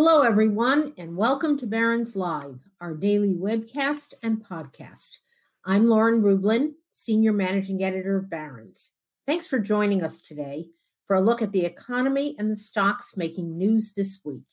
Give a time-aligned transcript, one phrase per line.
[0.00, 5.18] Hello, everyone, and welcome to Barron's Live, our daily webcast and podcast.
[5.66, 8.94] I'm Lauren Rublin, Senior Managing Editor of Barron's.
[9.26, 10.68] Thanks for joining us today
[11.08, 14.46] for a look at the economy and the stocks making news this week.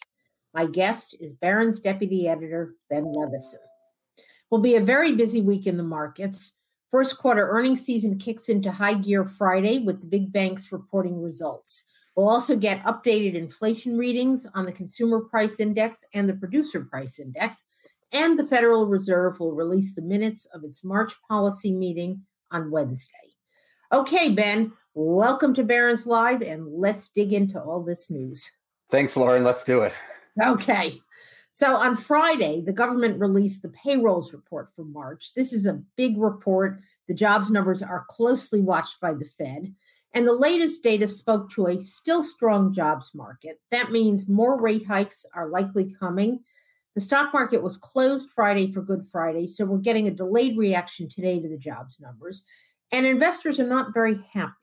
[0.51, 3.57] My guest is Barron's Deputy Editor, Ben Levisohn.
[4.49, 6.57] Will be a very busy week in the markets.
[6.89, 11.85] First quarter earnings season kicks into high gear Friday with the big banks reporting results.
[12.15, 17.19] We'll also get updated inflation readings on the consumer price index and the producer price
[17.19, 17.65] index.
[18.13, 23.35] And the Federal Reserve will release the minutes of its March policy meeting on Wednesday.
[23.91, 28.49] Okay, Ben, welcome to Barron's Live, and let's dig into all this news.
[28.89, 29.43] Thanks, Lauren.
[29.43, 29.93] Let's do it.
[30.41, 31.01] Okay.
[31.51, 35.33] So on Friday, the government released the payrolls report for March.
[35.35, 36.79] This is a big report.
[37.07, 39.73] The jobs numbers are closely watched by the Fed.
[40.15, 43.59] And the latest data spoke to a still strong jobs market.
[43.69, 46.39] That means more rate hikes are likely coming.
[46.95, 51.09] The stock market was closed Friday for Good Friday, so we're getting a delayed reaction
[51.09, 52.47] today to the jobs numbers
[52.91, 54.53] and investors are not very happy.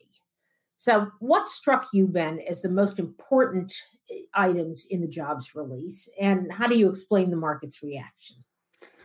[0.77, 3.73] So, what struck you, Ben, as the most important
[4.35, 8.42] items in the jobs release, and how do you explain the market's reaction?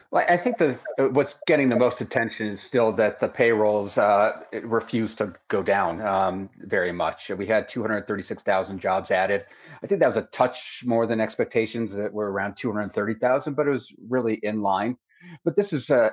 [0.09, 0.57] Well, I think
[0.97, 6.01] what's getting the most attention is still that the payrolls uh, refuse to go down
[6.01, 7.29] um, very much.
[7.29, 9.45] We had 236,000 jobs added.
[9.83, 13.71] I think that was a touch more than expectations that were around 230,000, but it
[13.71, 14.97] was really in line.
[15.43, 16.11] But this is uh,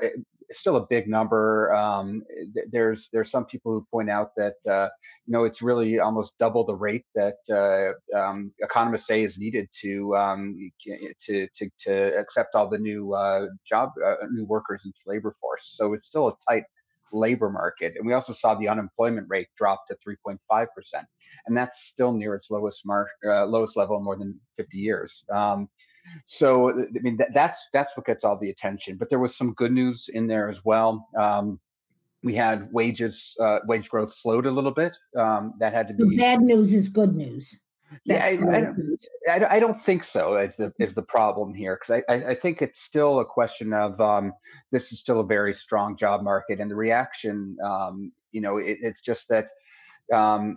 [0.51, 1.75] still a big number.
[1.75, 2.23] Um,
[2.71, 4.89] there's there's some people who point out that uh,
[5.27, 9.69] you know it's really almost double the rate that uh, um, economists say is needed
[9.81, 10.57] to um,
[11.21, 15.75] to, to to accept all the new uh, job uh, new workers into labor force.
[15.77, 16.65] So it's still a tight
[17.13, 21.07] labor market, and we also saw the unemployment rate drop to 3.5 percent,
[21.47, 25.25] and that's still near its lowest mar- uh, lowest level in more than 50 years.
[25.33, 25.69] Um,
[26.27, 28.97] so I mean that, that's that's what gets all the attention.
[28.97, 31.09] But there was some good news in there as well.
[31.19, 31.61] Um,
[32.23, 34.97] we had wages uh, wage growth slowed a little bit.
[35.17, 37.65] Um, that had to be the bad news is good news.
[38.05, 38.29] yeah, I,
[39.31, 40.37] I, don't, I, don't think so.
[40.37, 41.79] Is the is the problem here?
[41.79, 44.33] Because I, I think it's still a question of um,
[44.73, 48.79] this is still a very strong job market, and the reaction, um, you know, it,
[48.81, 49.49] it's just that
[50.13, 50.57] um,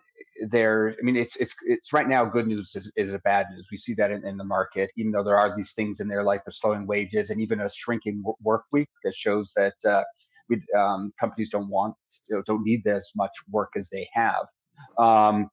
[0.49, 3.67] there i mean it's it's it's right now good news is, is a bad news.
[3.71, 6.23] We see that in, in, the market even though there are these things in there
[6.23, 10.03] like the slowing wages and even a shrinking work week that shows that uh,
[10.49, 11.95] we, um, companies don't want
[12.45, 14.45] don't need as much work as they have.
[14.97, 15.49] Um,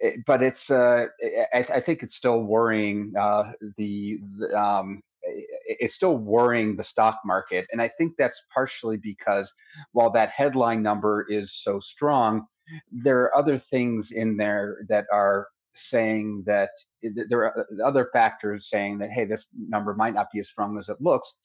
[0.00, 1.06] it, but it's uh,
[1.54, 7.20] I, I, think it's still worrying uh, the, the um, it's still worrying the stock
[7.24, 7.66] market.
[7.72, 9.52] And i think that's partially because
[9.92, 12.46] while that headline number is so strong
[12.90, 16.70] there are other things in there that are saying that
[17.02, 20.78] there are uh, other factors saying that hey this number might not be as strong
[20.78, 21.36] as it looks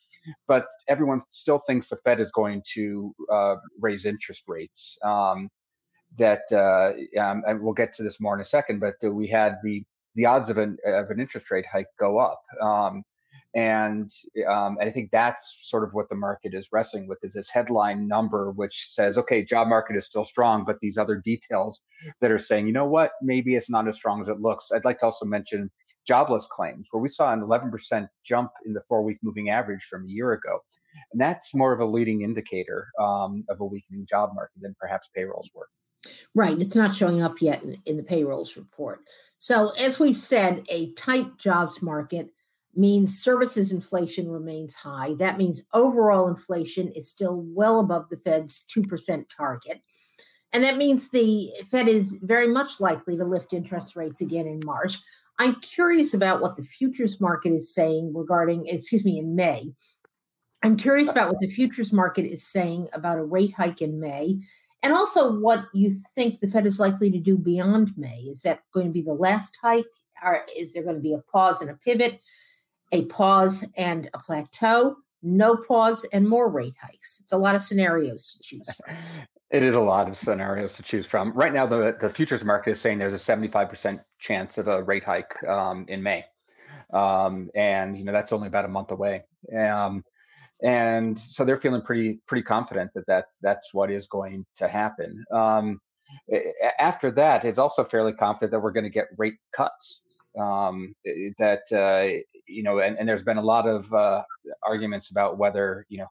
[0.47, 5.49] but everyone still thinks the fed is going to uh, raise interest rates um,
[6.17, 9.57] that uh, um, and we'll get to this more in a second but we had
[9.63, 9.83] the
[10.15, 13.03] the odds of an of an interest rate hike go up um,
[13.53, 14.09] and
[14.47, 17.49] um, and I think that's sort of what the market is wrestling with is this
[17.49, 21.81] headline number which says okay job market is still strong but these other details
[22.21, 23.11] that are saying you know what?
[23.21, 24.71] Maybe it's not as strong as it looks.
[24.73, 25.69] I'd like to also mention
[26.07, 30.05] jobless claims where we saw an 11% jump in the four week moving average from
[30.05, 30.59] a year ago.
[31.11, 35.09] And that's more of a leading indicator um, of a weakening job market than perhaps
[35.15, 35.67] payrolls were.
[36.33, 39.01] Right it's not showing up yet in, in the payrolls report.
[39.39, 42.29] So as we've said a tight jobs market
[42.75, 45.13] means services inflation remains high.
[45.15, 49.81] That means overall inflation is still well above the Fed's 2% target.
[50.53, 54.61] And that means the Fed is very much likely to lift interest rates again in
[54.65, 54.97] March.
[55.39, 59.73] I'm curious about what the futures market is saying regarding, excuse me, in May.
[60.63, 63.99] I'm curious uh about what the futures market is saying about a rate hike in
[63.99, 64.39] May
[64.83, 68.27] and also what you think the Fed is likely to do beyond May.
[68.29, 69.85] Is that going to be the last hike?
[70.23, 72.19] Or is there going to be a pause and a pivot?
[72.91, 77.19] A pause and a plateau, no pause and more rate hikes.
[77.21, 78.95] It's a lot of scenarios to choose from.
[79.51, 81.33] It is a lot of scenarios to choose from.
[81.33, 85.03] Right now, the, the futures market is saying there's a 75% chance of a rate
[85.03, 86.23] hike um, in May.
[86.93, 89.23] um, and you know that's only about a month away.
[89.57, 90.03] Um,
[90.63, 95.23] and so they're feeling pretty pretty confident that that that's what is going to happen.
[95.33, 95.81] Um,
[96.79, 100.03] after that, it's also fairly confident that we're going to get rate cuts.
[100.39, 100.95] Um,
[101.39, 104.23] that uh, you know, and, and, there's been a lot of uh,
[104.65, 106.07] arguments about whether you know,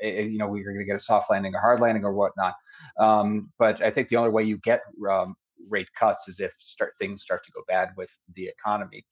[0.00, 2.54] eh, you know, we're going to get a soft landing or hard landing or whatnot.
[3.00, 5.34] Um, but I think the only way you get um,
[5.68, 9.04] rate cuts is if start things start to go bad with the economy.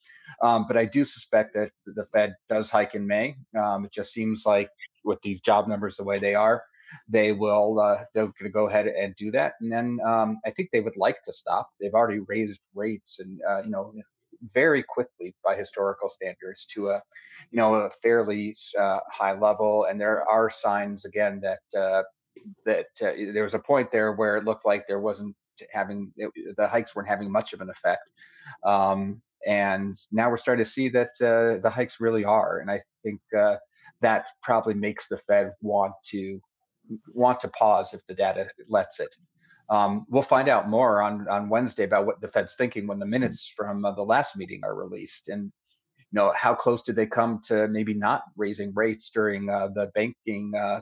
[0.43, 3.37] Um, but I do suspect that the Fed does hike in May.
[3.59, 4.71] Um, it just seems like
[5.05, 6.63] with these job numbers the way they are,
[7.09, 9.55] they will uh, they're going to go ahead and do that.
[9.61, 11.69] And then um, I think they would like to stop.
[11.81, 13.93] They've already raised rates and uh, you know
[14.55, 17.03] very quickly by historical standards to a
[17.51, 19.87] you know a fairly uh, high level.
[19.89, 22.03] And there are signs again that uh,
[22.65, 25.35] that uh, there was a point there where it looked like there wasn't
[25.71, 28.11] having it, the hikes weren't having much of an effect.
[28.65, 32.59] Um, and now we're starting to see that uh, the hikes really are.
[32.59, 33.21] And I think
[34.01, 36.41] that probably makes the Fed want to
[37.13, 39.15] want to pause if the data lets it.
[39.71, 43.07] Um, we'll find out more on on Wednesday about what the Fed's thinking when the
[43.07, 45.45] minutes from uh, the last meeting are released, and
[45.99, 49.91] you know how close did they come to maybe not raising rates during uh, the
[49.95, 50.81] banking uh,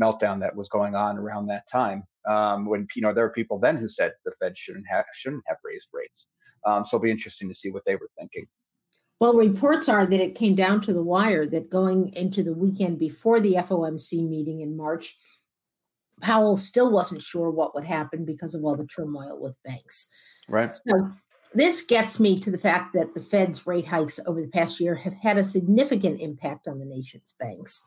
[0.00, 2.04] meltdown that was going on around that time.
[2.28, 5.44] Um, when you know there were people then who said the Fed shouldn't have shouldn't
[5.46, 6.28] have raised rates.
[6.64, 8.46] Um, so it'll be interesting to see what they were thinking.
[9.20, 13.00] Well, reports are that it came down to the wire that going into the weekend
[13.00, 15.16] before the FOMC meeting in March,
[16.20, 20.10] Powell still wasn't sure what would happen because of all the turmoil with banks.
[20.48, 20.74] Right.
[20.74, 21.12] So
[21.54, 24.94] this gets me to the fact that the Fed's rate hikes over the past year
[24.94, 27.84] have had a significant impact on the nation's banks.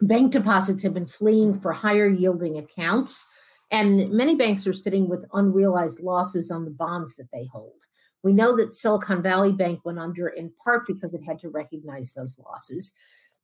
[0.00, 3.28] Bank deposits have been fleeing for higher yielding accounts,
[3.70, 7.84] and many banks are sitting with unrealized losses on the bonds that they hold.
[8.22, 12.12] We know that Silicon Valley Bank went under in part because it had to recognize
[12.12, 12.94] those losses,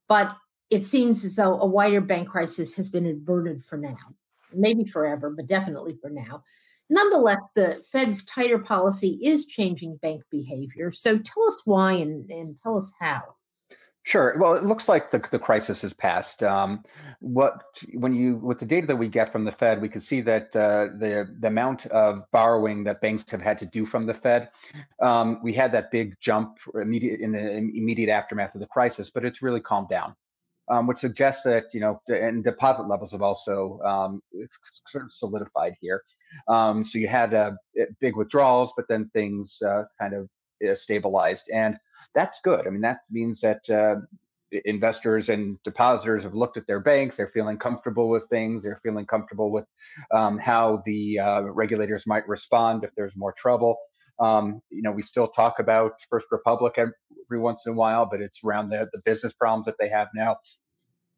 [0.07, 0.35] but
[0.69, 3.97] it seems as though a wider bank crisis has been averted for now,
[4.53, 6.43] maybe forever, but definitely for now.
[6.89, 10.91] Nonetheless, the Fed's tighter policy is changing bank behavior.
[10.91, 13.35] So tell us why and, and tell us how.
[14.05, 14.35] Sure.
[14.39, 16.43] Well, it looks like the, the crisis has passed.
[16.43, 16.83] Um,
[17.21, 17.63] what
[17.95, 20.55] when you with the data that we get from the Fed, we can see that
[20.55, 24.51] uh, the the amount of borrowing that banks have had to do from the Fed,
[25.01, 29.25] um, we had that big jump immediate in the immediate aftermath of the crisis, but
[29.25, 30.15] it's really calmed down,
[30.69, 34.21] um, which suggests that you know and deposit levels have also um,
[34.87, 36.03] sort of solidified here.
[36.47, 37.51] Um, so you had uh,
[38.01, 40.29] big withdrawals, but then things uh, kind of
[40.67, 41.77] uh, stabilized and
[42.15, 42.65] that's good.
[42.65, 43.97] I mean, that means that uh,
[44.63, 47.17] investors and depositors have looked at their banks.
[47.17, 48.63] They're feeling comfortable with things.
[48.63, 49.65] They're feeling comfortable with
[50.11, 53.77] um, how the uh, regulators might respond if there's more trouble.
[54.19, 58.21] Um, you know, we still talk about First Republic every once in a while, but
[58.21, 60.37] it's around the, the business problems that they have now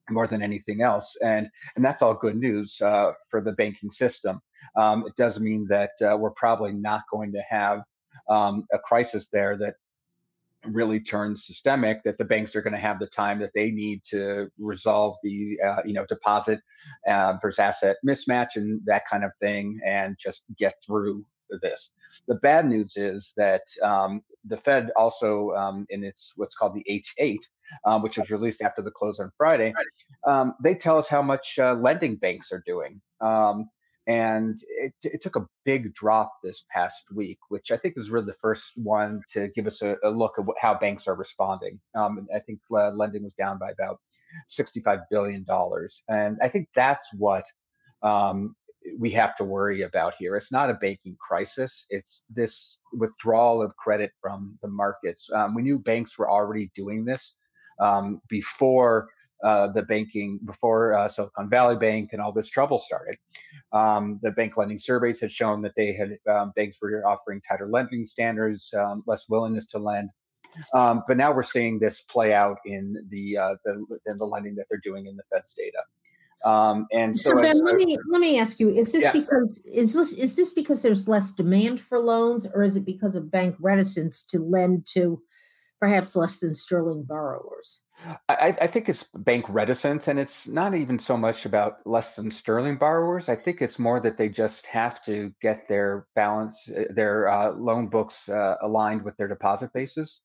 [0.09, 1.15] more than anything else.
[1.21, 4.39] And and that's all good news uh, for the banking system.
[4.75, 7.81] Um, it does mean that uh, we're probably not going to have
[8.29, 9.75] um, a crisis there that
[10.65, 14.01] really turns systemic that the banks are going to have the time that they need
[14.03, 16.59] to resolve the uh, you know deposit
[17.07, 21.25] uh, versus asset mismatch and that kind of thing and just get through
[21.61, 21.91] this
[22.27, 26.83] the bad news is that um, the fed also um, in its what's called the
[26.87, 27.37] H.8
[27.85, 29.73] um, which was released after the close on friday
[30.25, 33.69] um, they tell us how much uh, lending banks are doing um,
[34.07, 38.27] and it, it, took a big drop this past week, which I think is really
[38.27, 41.77] the first one to give us a, a look at what, how banks are responding.
[41.93, 43.99] Um, I think uh, lending was down by about
[44.49, 45.45] $65 billion.
[46.07, 47.43] And I think that's what
[48.01, 48.55] um,
[48.97, 50.35] we have to worry about here.
[50.35, 55.29] It's not a banking crisis, it's this withdrawal of credit from the markets.
[55.33, 57.35] Um, we knew banks were already doing this
[57.79, 59.09] um, before
[59.43, 63.17] uh, the banking before uh, Silicon Valley Bank and all this trouble started.
[63.71, 67.67] Um, the bank lending surveys had shown that they had um, banks were offering tighter
[67.67, 70.09] lending standards, um, less willingness to lend.
[70.73, 73.73] Um, but now we're seeing this play out in the, uh, the
[74.07, 75.83] in the lending that they're doing in the Fed's data.
[76.47, 79.11] Um, and so, so Ben, let me let me ask you: Is this yeah.
[79.11, 83.15] because is this is this because there's less demand for loans, or is it because
[83.15, 85.21] of bank reticence to lend to
[85.79, 87.81] perhaps less than sterling borrowers?
[88.29, 92.29] I, I, think it's bank reticence, and it's not even so much about less than
[92.29, 93.27] sterling borrowers.
[93.27, 97.51] I think it's more that they just have to get their balance, uh, their uh,
[97.53, 100.21] loan books uh, aligned with their deposit bases,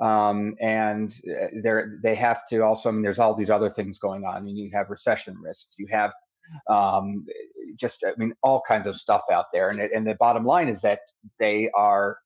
[0.00, 2.88] um, and uh, they they have to also.
[2.88, 4.34] I mean, there's all these other things going on.
[4.34, 6.12] I mean, you have recession risks, you have
[6.68, 7.26] um,
[7.76, 10.80] just, I mean, all kinds of stuff out there, and and the bottom line is
[10.82, 11.00] that
[11.38, 12.18] they are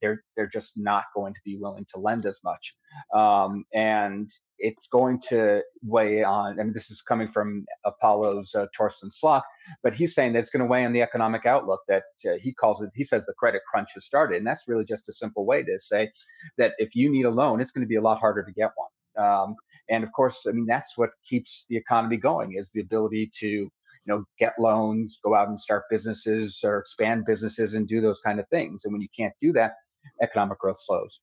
[0.00, 2.74] they're they're just not going to be willing to lend as much,
[3.14, 6.60] um, and it's going to weigh on.
[6.60, 9.42] I mean, this is coming from Apollo's uh, Torsten Slok,
[9.82, 11.80] but he's saying that it's going to weigh on the economic outlook.
[11.88, 12.90] That uh, he calls it.
[12.94, 15.78] He says the credit crunch has started, and that's really just a simple way to
[15.78, 16.10] say
[16.58, 18.70] that if you need a loan, it's going to be a lot harder to get
[18.76, 18.88] one.
[19.18, 19.56] Um,
[19.88, 23.70] and of course, I mean that's what keeps the economy going is the ability to
[24.04, 28.20] you know get loans go out and start businesses or expand businesses and do those
[28.20, 28.84] kind of things.
[28.84, 29.74] And when you can't do that
[30.20, 31.20] economic growth slows.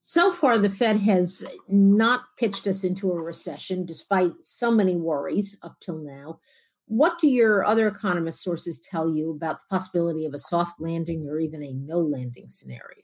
[0.00, 5.58] So far the fed has not pitched us into a recession despite so many worries
[5.62, 6.40] up till now.
[6.86, 11.28] What do your other economist sources tell you about the possibility of a soft landing
[11.28, 13.02] or even a no landing scenario?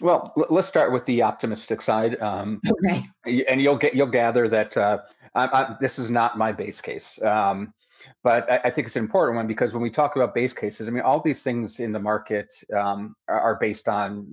[0.00, 3.02] Well, let's start with the optimistic side, um, okay.
[3.26, 4.98] and you'll get you'll gather that uh,
[5.34, 7.20] I, I, this is not my base case.
[7.22, 7.74] Um,
[8.22, 10.88] but I, I, think it's an important one because when we talk about base cases,
[10.88, 14.26] I mean, all these things in the market um, are, are, based on.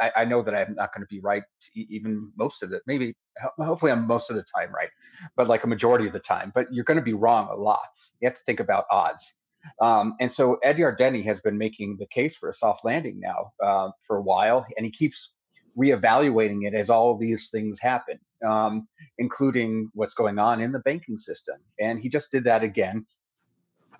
[0.00, 1.42] I, I know that I'm not going to be right,
[1.74, 2.82] even most of it.
[2.86, 3.14] Maybe,
[3.58, 4.88] hopefully, I'm most of the time right,
[5.36, 6.52] but like a majority of the time.
[6.54, 7.86] But you're going to be wrong a lot.
[8.20, 9.34] You have to think about odds.
[9.80, 13.52] Um, and so Ed Yardeni has been making the case for a soft landing now
[13.62, 15.32] uh, for a while, and he keeps
[15.78, 18.86] reevaluating it as all these things happen, um,
[19.18, 21.56] including what's going on in the banking system.
[21.80, 23.06] And he just did that again.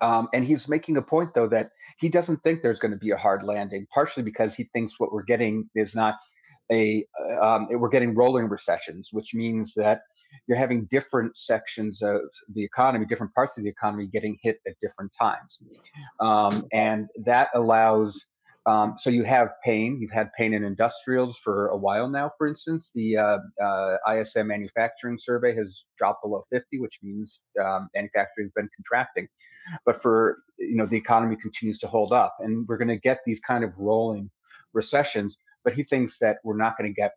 [0.01, 3.11] Um, and he's making a point, though, that he doesn't think there's going to be
[3.11, 6.15] a hard landing, partially because he thinks what we're getting is not
[6.71, 7.05] a,
[7.39, 10.01] um, we're getting rolling recessions, which means that
[10.47, 12.21] you're having different sections of
[12.53, 15.61] the economy, different parts of the economy getting hit at different times.
[16.19, 18.25] Um, and that allows
[18.65, 19.97] um, so you have pain.
[19.99, 22.31] You've had pain in industrials for a while now.
[22.37, 27.89] For instance, the uh, uh, ISM manufacturing survey has dropped below 50, which means um,
[27.93, 29.27] manufacturing has been contracting.
[29.85, 33.19] But for you know, the economy continues to hold up, and we're going to get
[33.25, 34.29] these kind of rolling
[34.71, 35.37] recessions.
[35.65, 37.11] But he thinks that we're not going to get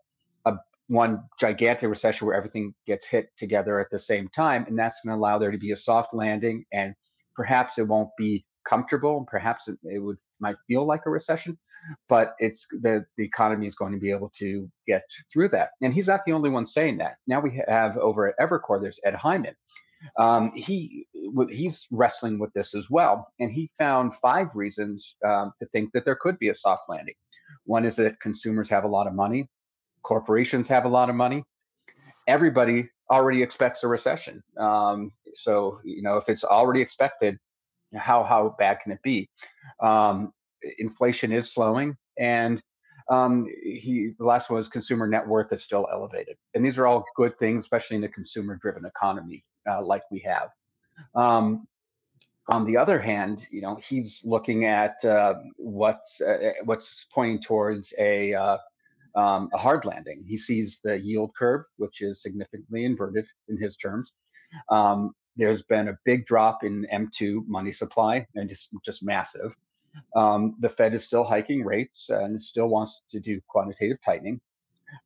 [0.46, 0.54] a
[0.88, 5.14] one gigantic recession where everything gets hit together at the same time, and that's going
[5.14, 6.94] to allow there to be a soft landing, and
[7.36, 11.56] perhaps it won't be comfortable and perhaps it, it, would might feel like a recession
[12.08, 15.70] but it's the the economy is going to be able to get through that.
[15.82, 17.16] And he's not the only one saying that.
[17.26, 19.54] Now we have over at evercore there's ed hyman.
[20.18, 21.06] Um, he
[21.48, 26.04] he's wrestling with this as well and he found five reasons um, to think that
[26.04, 27.14] there could be a soft landing.
[27.64, 29.48] One is that consumers have a lot of money
[30.02, 31.42] corporations have a lot of money
[32.26, 34.42] everybody already expects a recession.
[34.58, 37.38] Um, so you know if it's already expected
[37.94, 39.28] how how bad can it be?
[39.82, 40.32] Um,
[40.78, 42.62] inflation is slowing, and
[43.10, 46.86] um, he the last one was consumer net worth is still elevated, and these are
[46.86, 50.50] all good things, especially in a consumer-driven economy uh, like we have.
[51.14, 51.66] Um,
[52.48, 57.92] on the other hand, you know he's looking at uh, what's uh, what's pointing towards
[57.98, 58.58] a uh,
[59.16, 60.24] um, a hard landing.
[60.26, 64.12] He sees the yield curve, which is significantly inverted in his terms.
[64.70, 69.54] Um, there's been a big drop in M2 money supply and just just massive.
[70.14, 74.40] Um, the Fed is still hiking rates and still wants to do quantitative tightening.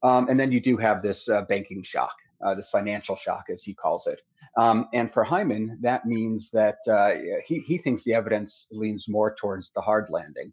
[0.03, 3.63] Um, and then you do have this uh, banking shock, uh, this financial shock, as
[3.63, 4.21] he calls it.
[4.57, 7.11] Um, and for Hyman, that means that uh,
[7.45, 10.53] he, he thinks the evidence leans more towards the hard landing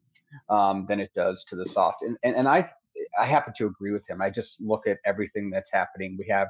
[0.50, 2.03] um, than it does to the soft.
[2.03, 2.69] And, and, and I,
[3.19, 4.22] I happen to agree with him.
[4.22, 6.15] I just look at everything that's happening.
[6.17, 6.48] We have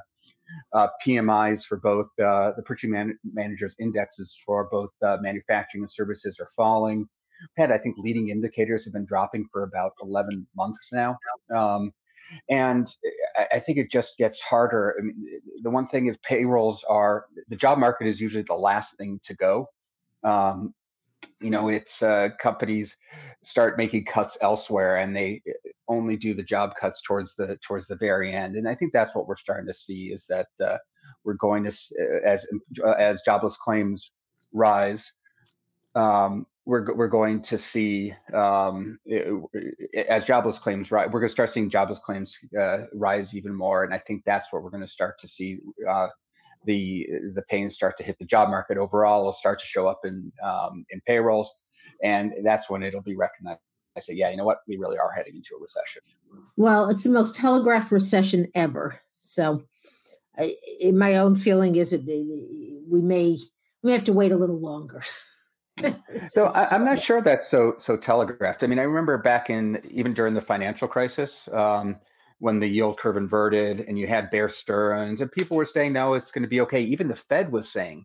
[0.72, 5.90] uh, PMIs for both uh, the purchasing man- managers indexes for both uh, manufacturing and
[5.90, 7.08] services are falling.
[7.56, 11.18] we had, I think, leading indicators have been dropping for about 11 months now.
[11.54, 11.92] Um,
[12.48, 12.92] and
[13.52, 14.94] I, think it just gets harder.
[14.98, 18.96] I mean, the one thing is payrolls are the job market is usually the last
[18.98, 19.66] thing to go.
[20.24, 20.74] Um,
[21.40, 22.96] you know it's uh, companies
[23.42, 27.86] start making cuts elsewhere and they uh, only do the job cuts towards the towards
[27.86, 28.56] the very end.
[28.56, 30.78] And i think that's what we're starting to see is that uh,
[31.24, 32.46] we're going to uh, as
[32.84, 34.12] uh, as jobless claims
[34.52, 35.12] rise
[35.94, 38.98] um, we're we're going to see um,
[40.08, 43.84] as jobless claims rise we're going to start seeing jobless claims uh, rise even more.
[43.84, 45.58] And i think that's what we're going to start to see
[46.64, 49.20] the the pains start to hit the job market overall.
[49.20, 51.54] It'll start to show up in um, in payrolls,
[52.02, 53.60] and that's when it'll be recognized.
[53.96, 54.60] I say, yeah, you know what?
[54.68, 56.02] We really are heading into a recession.
[56.56, 59.00] Well, it's the most telegraphed recession ever.
[59.12, 59.64] So,
[60.36, 60.54] I,
[60.92, 63.38] my own feeling is it we may
[63.82, 65.02] we may have to wait a little longer.
[66.28, 68.64] so I, am not sure that's so so telegraphed.
[68.64, 71.96] I mean, I remember back in even during the financial crisis, um,
[72.40, 76.14] when the yield curve inverted and you had Bear Stearns and people were saying, no,
[76.14, 76.82] it's going to be okay.
[76.82, 78.04] Even the Fed was saying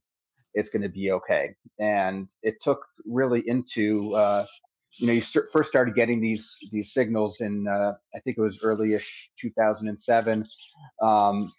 [0.54, 1.56] it's going to be okay.
[1.80, 4.46] And it took really into uh,
[4.98, 8.42] you know, you st- first started getting these these signals in uh, I think it
[8.42, 10.46] was early-ish 2007,
[11.02, 11.52] um,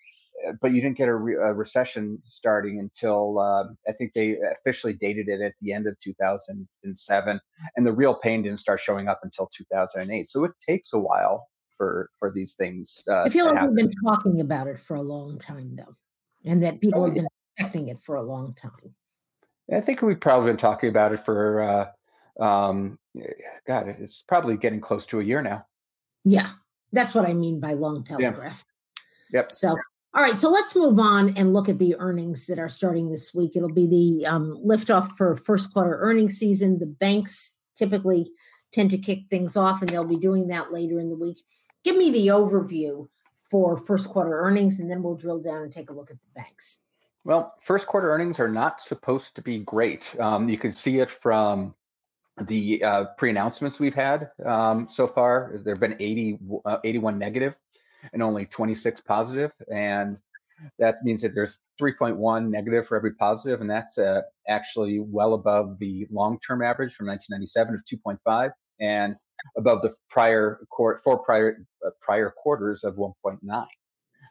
[0.61, 4.93] but you didn't get a, re- a recession starting until uh, I think they officially
[4.93, 7.41] dated it at the end of 2007,
[7.77, 10.29] and the real pain didn't start showing up until 2008.
[10.29, 13.05] So it takes a while for for these things.
[13.09, 13.75] Uh, I feel like happen.
[13.75, 15.97] we've been talking about it for a long time, though,
[16.45, 18.95] and that people oh, have been expecting it for a long time.
[19.73, 21.87] I think we've probably been talking about it for uh,
[22.43, 22.99] um,
[23.67, 25.67] God, it's probably getting close to a year now.
[26.25, 26.49] Yeah,
[26.93, 28.65] that's what I mean by long telegraph.
[29.33, 29.41] Yeah.
[29.41, 29.53] Yep.
[29.53, 29.71] So,
[30.15, 33.35] all right, so let's move on and look at the earnings that are starting this
[33.35, 33.57] week.
[33.57, 36.79] It'll be the um, liftoff for first quarter earnings season.
[36.79, 38.31] The banks typically
[38.73, 41.39] tend to kick things off, and they'll be doing that later in the week.
[41.85, 43.09] Give me the overview
[43.51, 46.41] for first quarter earnings, and then we'll drill down and take a look at the
[46.41, 46.87] banks.
[47.25, 50.19] Well, first quarter earnings are not supposed to be great.
[50.19, 51.75] Um, you can see it from
[52.47, 57.55] the uh, pre-announcements we've had um, so far, there have been 80, uh, 81 negative
[58.13, 60.21] and only 26 positive, and
[60.79, 65.79] that means that there's 3.1 negative for every positive, and that's uh, actually well above
[65.79, 68.51] the long-term average from 1997 of 2.5,
[68.81, 69.17] and
[69.57, 73.67] above the prior four prior uh, prior quarters of 1.9.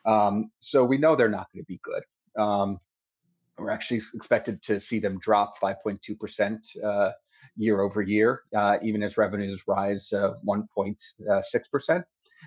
[0.05, 2.41] Um, so we know they're not going to be good.
[2.41, 2.79] Um,
[3.57, 7.11] we're actually expected to see them drop 5.2 percent uh,
[7.55, 10.95] year over year, uh, even as revenues rise 1.6%.
[11.29, 12.01] Uh,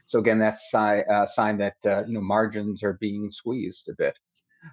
[0.05, 4.19] so again, that's a uh, sign that you know margins are being squeezed a bit.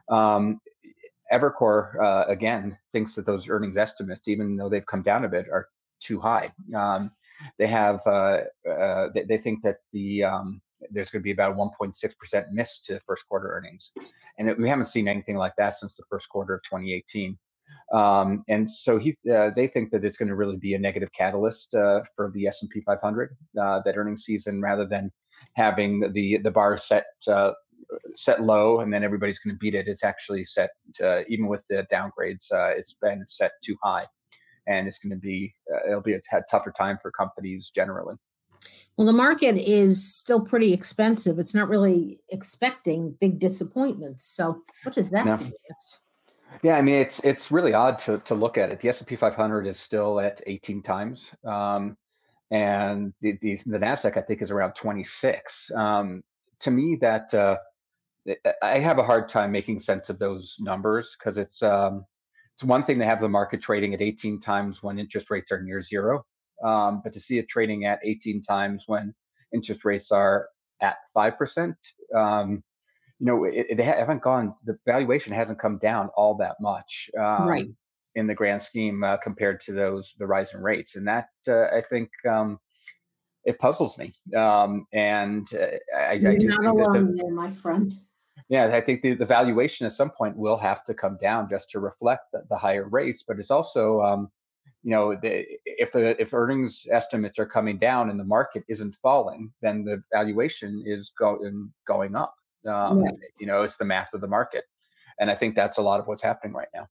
[0.10, 0.60] Um,
[1.32, 5.48] Evercore uh, again thinks that those earnings estimates, even though they've come down a bit,
[5.52, 5.68] are
[6.00, 6.54] too high.
[6.76, 7.12] Um,
[7.58, 11.56] they have uh, uh, they, they, think that the um, there's going to be about
[11.56, 13.92] 1.6% miss to first quarter earnings,
[14.38, 17.38] and it, we haven't seen anything like that since the first quarter of 2018.
[17.92, 21.12] Um, and so he, uh, they think that it's going to really be a negative
[21.14, 25.12] catalyst uh, for the S&P 500 uh, that earnings season, rather than
[25.56, 27.52] having the the bar set uh,
[28.16, 29.88] set low and then everybody's going to beat it.
[29.88, 30.72] It's actually set
[31.28, 34.06] even with the downgrades, it's been set too high,
[34.68, 38.16] and it's going to be uh, it'll be a t- tougher time for companies generally.
[38.98, 41.40] Well, the market is still pretty expensive.
[41.40, 44.26] It's not really expecting big disappointments.
[44.26, 45.36] So, what does that no.
[45.38, 46.00] suggest?
[46.62, 48.80] Yeah, I mean it's it's really odd to to look at it.
[48.80, 51.98] The S and P 500 is still at 18 times, um,
[52.52, 55.72] and the, the, the Nasdaq I think is around 26.
[55.72, 56.24] Um,
[56.60, 57.58] to me, that uh,
[58.62, 62.06] I have a hard time making sense of those numbers because it's um,
[62.56, 65.62] it's one thing to have the market trading at 18 times when interest rates are
[65.62, 66.24] near zero,
[66.64, 69.14] um, but to see it trading at 18 times when
[69.54, 70.48] interest rates are
[70.82, 71.76] at five percent
[72.16, 72.64] um,
[73.24, 74.54] you know, it, it haven't gone.
[74.66, 77.68] The valuation hasn't come down all that much, um, right?
[78.16, 81.82] In the grand scheme, uh, compared to those the rising rates, and that uh, I
[81.82, 82.60] think um,
[83.46, 84.14] it puzzles me.
[84.36, 87.94] Um, and uh, I, You're I just not alone the, there, my friend.
[88.50, 91.70] Yeah, I think the, the valuation at some point will have to come down just
[91.72, 93.24] to reflect the, the higher rates.
[93.28, 94.30] But it's also, um,
[94.84, 98.98] you know, the, if the if earnings estimates are coming down and the market isn't
[99.02, 102.36] falling, then the valuation is going going up.
[102.68, 103.06] Um,
[103.40, 104.66] You know, it's the math of the market,
[105.20, 106.88] and I think that's a lot of what's happening right now.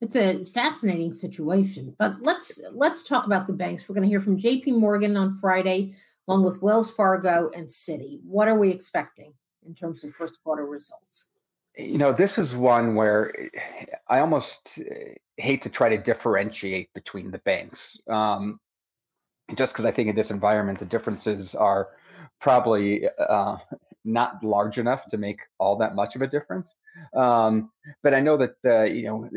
[0.00, 3.88] It's a fascinating situation, but let's let's talk about the banks.
[3.88, 4.72] We're going to hear from J.P.
[4.72, 5.96] Morgan on Friday,
[6.26, 8.20] along with Wells Fargo and Citi.
[8.24, 9.34] What are we expecting
[9.68, 11.30] in terms of first quarter results?
[11.76, 13.32] You know, this is one where
[14.08, 18.58] I almost eh, hate to try to differentiate between the banks, um,
[19.54, 21.90] just because I think in this environment the differences are
[22.40, 23.58] probably uh,
[24.04, 26.74] not large enough to make all that much of a difference.
[27.14, 27.70] Um,
[28.02, 29.30] but I know that uh, you know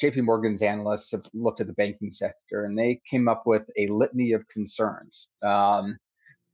[0.00, 0.22] J.P.
[0.22, 4.32] Morgan's analysts have looked at the banking sector and they came up with a litany
[4.32, 5.98] of concerns, um,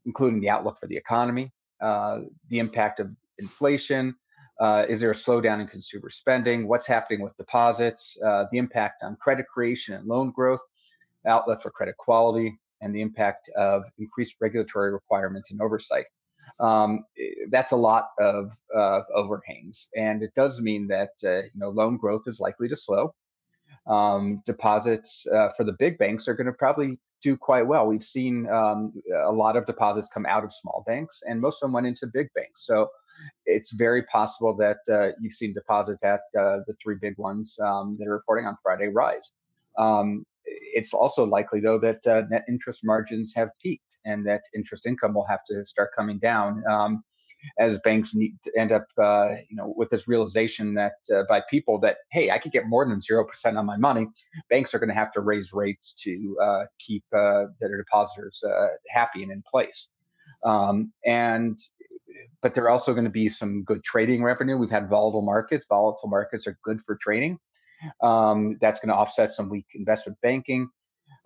[0.04, 4.14] including the outlook for the economy, uh, the impact of inflation.
[4.60, 6.68] Uh, is there a slowdown in consumer spending?
[6.68, 8.16] What's happening with deposits?
[8.24, 10.60] Uh, the impact on credit creation and loan growth,
[11.26, 16.06] outlook for credit quality, and the impact of increased regulatory requirements and oversight
[16.60, 21.50] um, eh, that's a lot of uh, overhangs, and it does mean that uh, you
[21.56, 23.14] know loan growth is likely to slow.
[23.86, 27.86] Um, deposits for the big banks are going to probably do quite well.
[27.86, 31.68] We've seen um, a lot of deposits come out of small banks, and most of
[31.68, 32.66] them went into big banks.
[32.66, 32.88] So
[33.46, 37.96] it's very possible that uh, you've seen deposits at uh, the three big ones um,
[37.98, 39.32] that are reporting on Friday rise.
[39.78, 44.86] Um, it's also likely, though, that uh, net interest margins have peaked and that interest
[44.86, 46.62] income will have to start coming down.
[46.68, 47.04] Um,
[47.58, 51.42] as banks need to end up, uh, you know, with this realization that uh, by
[51.50, 54.08] people that hey, I could get more than zero percent on my money,
[54.50, 58.68] banks are going to have to raise rates to uh, keep uh, their depositors uh,
[58.88, 59.88] happy and in place.
[60.44, 61.58] Um, and
[62.40, 64.56] but there are also going to be some good trading revenue.
[64.56, 65.66] We've had volatile markets.
[65.68, 67.38] Volatile markets are good for trading.
[68.02, 70.68] Um, that's going to offset some weak investment banking.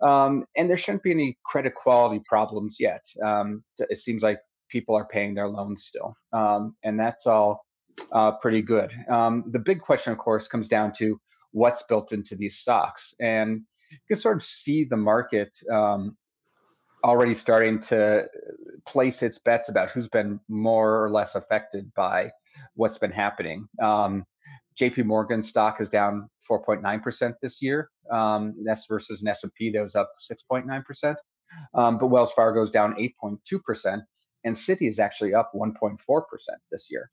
[0.01, 3.03] Um, and there shouldn't be any credit quality problems yet.
[3.23, 7.65] Um, it seems like people are paying their loans still, um, and that's all
[8.11, 8.91] uh, pretty good.
[9.09, 11.19] Um, the big question, of course, comes down to
[11.51, 16.17] what's built into these stocks, and you can sort of see the market um,
[17.03, 18.25] already starting to
[18.85, 22.31] place its bets about who's been more or less affected by
[22.75, 23.67] what's been happening.
[23.81, 24.25] Um,
[24.79, 27.89] JP Morgan stock is down 4.9% this year.
[28.11, 31.15] Um, that's versus an S&P that was up 6.9%.
[31.73, 34.01] Um, but Wells Fargo is down 8.2%,
[34.47, 35.97] and Citi is actually up 1.4%
[36.71, 37.11] this year.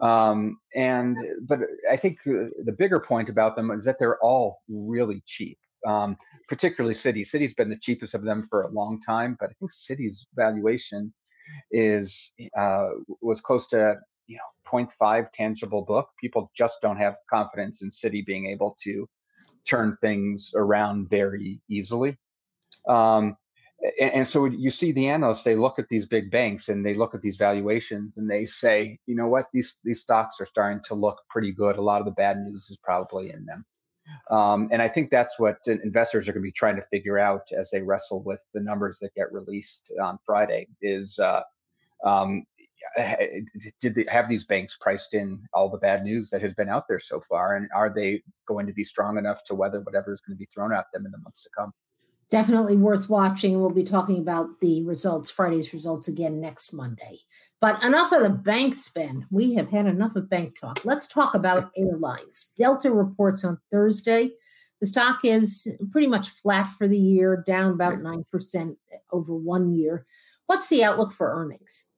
[0.00, 5.22] Um, and but I think the bigger point about them is that they're all really
[5.26, 5.58] cheap.
[5.84, 6.16] Um,
[6.48, 7.22] particularly Citi.
[7.22, 11.12] Citi's been the cheapest of them for a long time, but I think Citi's valuation
[11.72, 12.90] is uh,
[13.20, 13.96] was close to
[14.28, 19.08] you know 0.5 tangible book people just don't have confidence in Citi being able to
[19.66, 22.16] turn things around very easily
[22.88, 23.36] um,
[24.00, 26.94] and, and, so you see the analysts they look at these big banks and they
[26.94, 30.80] look at these valuations and they say you know what these these stocks are starting
[30.84, 33.64] to look pretty good a lot of the bad news is probably in them
[34.30, 37.42] um, and I think that's what investors are going to be trying to figure out
[37.56, 40.68] as they wrestle with the numbers that get released on Friday.
[40.80, 41.42] Is uh,
[42.04, 42.44] um,
[43.80, 46.84] did they have these banks priced in all the bad news that has been out
[46.88, 50.20] there so far, and are they going to be strong enough to weather whatever is
[50.20, 51.72] going to be thrown at them in the months to come?
[52.32, 53.60] Definitely worth watching.
[53.60, 57.18] We'll be talking about the results, Friday's results again next Monday.
[57.60, 59.26] But enough of the bank spin.
[59.30, 60.82] We have had enough of bank talk.
[60.82, 62.52] Let's talk about airlines.
[62.56, 64.30] Delta reports on Thursday.
[64.80, 68.76] The stock is pretty much flat for the year, down about 9%
[69.12, 70.06] over one year.
[70.46, 71.90] What's the outlook for earnings?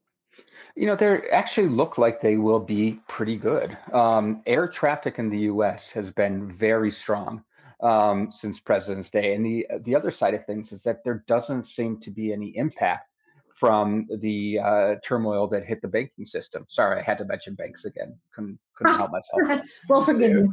[0.75, 3.77] You know, they actually look like they will be pretty good.
[3.93, 5.93] Um, air traffic in the U.S.
[5.93, 7.41] has been very strong
[7.81, 11.63] um, since President's Day, and the the other side of things is that there doesn't
[11.63, 13.09] seem to be any impact
[13.53, 16.65] from the uh, turmoil that hit the banking system.
[16.67, 18.17] Sorry, I had to mention banks again.
[18.33, 19.65] Couldn't couldn't help myself.
[19.89, 20.47] well, forgive me.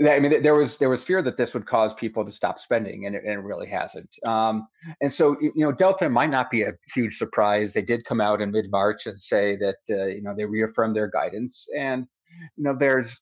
[0.00, 3.06] I mean, there was there was fear that this would cause people to stop spending,
[3.06, 4.10] and it, and it really hasn't.
[4.26, 4.66] Um,
[5.00, 7.72] and so, you know, Delta might not be a huge surprise.
[7.72, 10.96] They did come out in mid March and say that uh, you know they reaffirmed
[10.96, 12.06] their guidance, and
[12.56, 13.20] you know, there's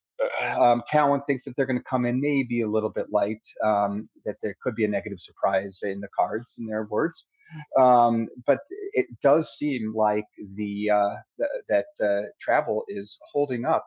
[0.59, 3.47] um, Cowen thinks that they're going to come in maybe a little bit light.
[3.63, 7.27] Um, that there could be a negative surprise in the cards, in their words.
[7.79, 8.59] Um, but
[8.93, 13.87] it does seem like the uh, th- that uh, travel is holding up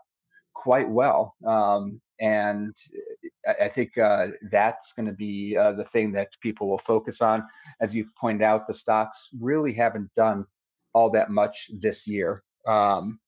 [0.54, 1.36] quite well.
[1.46, 2.76] Um, and
[3.48, 7.22] I, I think uh, that's going to be uh, the thing that people will focus
[7.22, 7.44] on.
[7.82, 10.46] As you pointed out, the stocks really haven't done
[10.94, 12.44] all that much this year.
[12.68, 13.20] Um,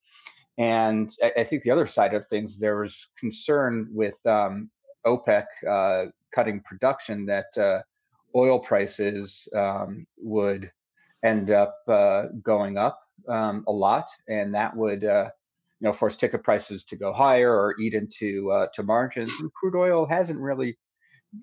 [0.57, 4.69] and I, I, think the other side of things, there was concern with um,
[5.05, 7.81] OPEC uh, cutting production that uh,
[8.35, 10.71] oil prices um, would
[11.23, 15.29] end up uh, going up um, a lot, and that would uh,
[15.81, 19.33] you know, force ticket prices to go higher or eat into uh, to margins.
[19.39, 20.77] And crude oil hasn't really.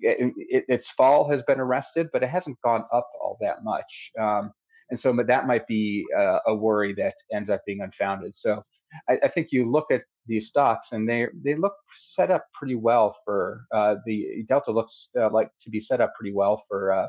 [0.01, 4.11] It, it, its fall has been arrested, but it hasn't gone up all that much.
[4.19, 4.53] Um,
[4.89, 8.35] and so that might be uh, a worry that ends up being unfounded.
[8.35, 8.59] So
[9.07, 12.75] I, I, think you look at these stocks and they they look set up pretty
[12.75, 16.91] well for uh, the Delta looks uh, like to be set up pretty well for
[16.91, 17.07] uh,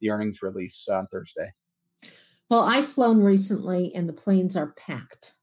[0.00, 1.52] the earnings release on Thursday.
[2.48, 5.34] Well, I've flown recently and the planes are packed.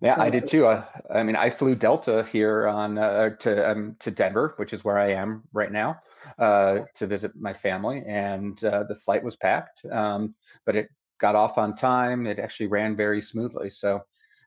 [0.00, 0.66] Yeah, so, I did too.
[0.66, 4.84] I, I, mean, I flew Delta here on uh, to um, to Denver, which is
[4.84, 6.00] where I am right now,
[6.38, 10.34] uh, to visit my family, and uh, the flight was packed, um,
[10.64, 12.26] but it got off on time.
[12.26, 13.70] It actually ran very smoothly.
[13.70, 14.02] So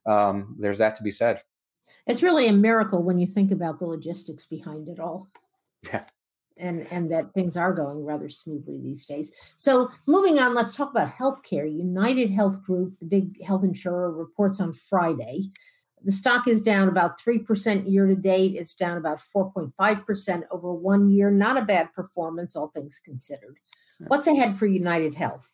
[0.05, 1.41] um, there's that to be said.
[2.05, 5.29] It's really a miracle when you think about the logistics behind it all.
[5.91, 6.03] Yeah
[6.59, 9.35] and and that things are going rather smoothly these days.
[9.57, 11.71] So moving on, let's talk about healthcare.
[11.71, 15.51] United Health Group, the big health insurer, reports on Friday.
[16.03, 18.55] The stock is down about 3% year to date.
[18.55, 21.31] It's down about 4.5% over one year.
[21.31, 23.57] Not a bad performance, all things considered.
[24.07, 25.51] What's ahead for United Health?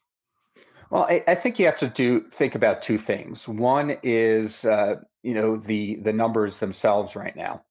[0.90, 3.48] Well, I, I think you have to do think about two things.
[3.48, 7.64] One is, uh, you know, the the numbers themselves right now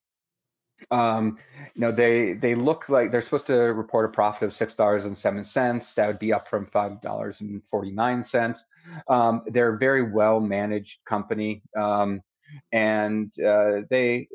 [0.91, 1.37] um,
[1.75, 5.05] you know they they look like they're supposed to report a profit of six dollars
[5.05, 8.65] and seven cents that would be up from five dollars and 49 cents
[9.07, 12.21] Um, they're a very well managed company, um,
[12.71, 14.27] and uh, they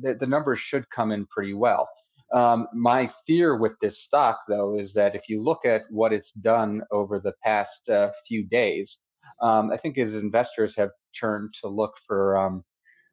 [0.00, 1.88] the, the, numbers should come in pretty well.
[2.32, 6.32] Um, my fear with this stock, though, is that if you look at what it's
[6.32, 8.98] done over the past uh, few days,
[9.42, 12.64] um, I think as investors have turned to look for um,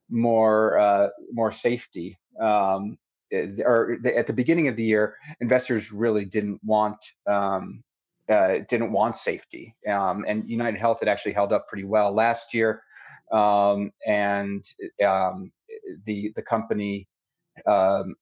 [0.10, 2.18] more uh, more safety.
[2.42, 2.98] Um,
[3.32, 6.98] eh, or at the beginning of the year, investors really didn't want
[7.28, 7.84] um,
[8.30, 12.54] uh, didn't want safety, um, and United Health had actually held up pretty well last
[12.54, 12.84] year,
[13.32, 14.64] um, and
[15.06, 15.52] um,
[16.06, 17.08] the the company
[17.66, 18.16] um,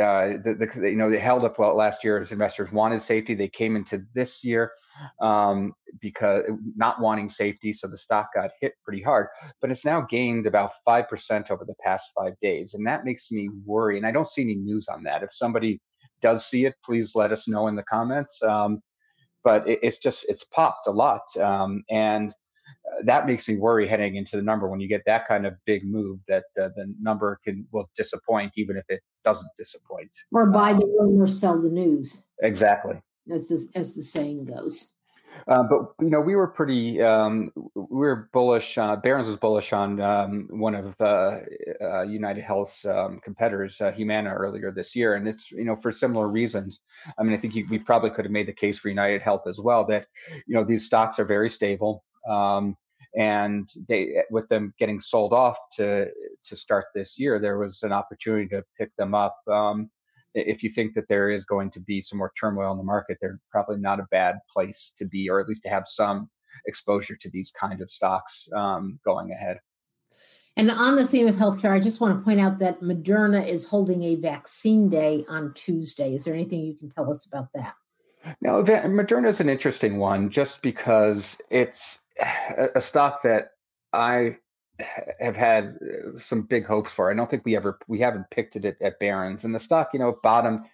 [0.00, 3.34] uh, the, the, you know they held up well last year as investors wanted safety.
[3.34, 4.72] They came into this year
[5.20, 6.44] um, because
[6.76, 9.26] not wanting safety, so the stock got hit pretty hard.
[9.60, 13.30] But it's now gained about five percent over the past five days, and that makes
[13.30, 13.98] me worry.
[13.98, 15.22] And I don't see any news on that.
[15.22, 15.80] If somebody
[16.22, 18.40] does see it, please let us know in the comments.
[18.42, 18.80] Um,
[19.44, 22.32] but it, it's just it's popped a lot, um, and
[23.04, 24.68] that makes me worry heading into the number.
[24.68, 28.52] When you get that kind of big move that uh, the number can will disappoint
[28.56, 32.26] even if it doesn't disappoint or buy the um, rumor sell the news.
[32.42, 33.00] Exactly.
[33.30, 34.96] As the as the saying goes.
[35.46, 39.72] Uh, but you know we were pretty um, we were bullish uh, barron's was bullish
[39.72, 41.38] on um, one of uh,
[41.80, 45.14] uh united health's um, competitors uh, humana earlier this year.
[45.14, 46.80] And it's you know for similar reasons.
[47.16, 49.46] I mean i think you, we probably could have made the case for united health
[49.46, 50.06] as well that
[50.46, 52.76] you know these stocks are very stable um,
[53.16, 56.08] and they with them getting sold off to
[56.44, 59.90] to start this year there was an opportunity to pick them up um,
[60.34, 63.18] if you think that there is going to be some more turmoil in the market
[63.20, 66.30] they're probably not a bad place to be or at least to have some
[66.66, 69.58] exposure to these kind of stocks um, going ahead
[70.56, 73.68] and on the theme of healthcare, I just want to point out that Moderna is
[73.68, 76.14] holding a vaccine day on Tuesday.
[76.14, 77.74] Is there anything you can tell us about that?
[78.40, 82.00] Now, Moderna is an interesting one just because it's
[82.74, 83.52] a stock that
[83.92, 84.36] I
[85.18, 87.10] have had uh, some big hopes for.
[87.10, 89.90] I don't think we ever we haven't picked it at, at Barron's, and the stock,
[89.92, 90.66] you know, bottomed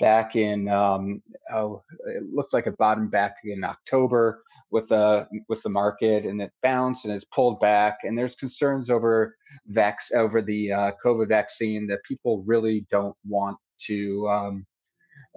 [0.00, 5.62] back in um, oh, it looks like it bottomed back in October with the with
[5.62, 7.98] the market, and it bounced and it's pulled back.
[8.04, 9.36] And there's concerns over
[9.70, 14.28] vax over the uh, COVID vaccine that people really don't want to.
[14.28, 14.66] Um,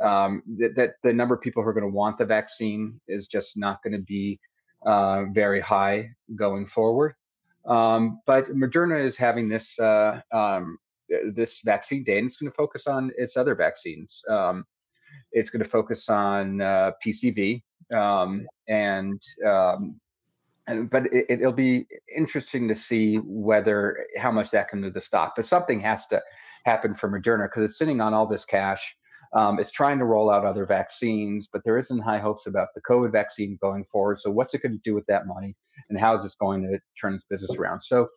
[0.01, 3.27] um, that, that the number of people who are going to want the vaccine is
[3.27, 4.39] just not going to be
[4.85, 7.13] uh, very high going forward.
[7.65, 10.77] Um, but Moderna is having this uh, um,
[11.33, 14.23] this vaccine day, and it's going to focus on its other vaccines.
[14.29, 14.65] Um,
[15.31, 17.61] it's going to focus on uh, PCV
[17.93, 19.99] um, and um,
[20.89, 25.33] but it, will be interesting to see whether how much that can move the stock.
[25.35, 26.21] But something has to
[26.65, 28.95] happen for Moderna because it's sitting on all this cash
[29.35, 32.81] um, is trying to roll out other vaccines, but there isn't high hopes about the
[32.81, 34.19] COVID vaccine going forward.
[34.19, 35.55] So, what's it going to do with that money,
[35.89, 37.81] and how is it going to turn its business around?
[37.81, 38.07] So,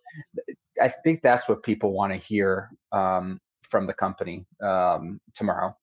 [0.81, 5.76] I think that's what people want to hear um, from the company um, tomorrow.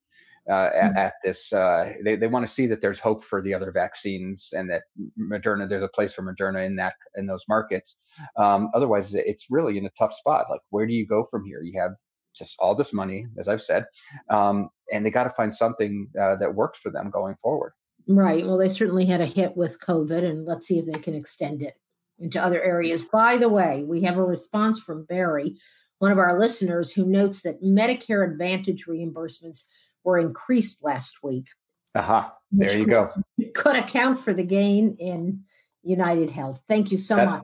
[0.48, 0.98] Uh, at, mm-hmm.
[1.00, 4.54] at, this, uh, they, they want to see that there's hope for the other vaccines
[4.56, 4.84] and that
[5.20, 7.98] Moderna, there's a place for Moderna in that in those markets.
[8.38, 10.46] Um, otherwise, it's really in a tough spot.
[10.52, 11.64] Like, where do you go from here?
[11.64, 11.94] You have
[12.36, 13.86] just all this money, as I've said,
[14.30, 17.74] um, and they got to find something uh, that works for them going forward.
[18.08, 18.46] Right.
[18.46, 21.62] Well, they certainly had a hit with COVID, and let's see if they can extend
[21.62, 21.76] it
[22.20, 23.04] into other areas.
[23.04, 25.58] By the way, we have a response from Barry,
[26.00, 29.66] one of our listeners, who notes that Medicare Advantage reimbursements
[30.04, 31.48] were increased last week.
[31.96, 32.32] Aha, uh-huh.
[32.52, 33.12] there you go.
[33.56, 35.44] Could account for the gain in
[35.84, 36.64] United Health.
[36.68, 37.44] Thank you so that, much.